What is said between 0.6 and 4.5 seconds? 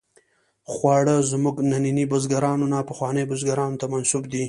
خواړه زموږ ننني بزګرانو نه، پخوانیو بزګرانو ته منسوب دي.